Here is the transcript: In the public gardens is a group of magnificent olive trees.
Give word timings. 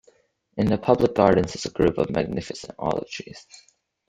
In 0.57 0.65
the 0.65 0.79
public 0.79 1.13
gardens 1.13 1.53
is 1.53 1.65
a 1.65 1.69
group 1.69 1.99
of 1.99 2.09
magnificent 2.09 2.73
olive 2.79 3.07
trees. 3.07 3.45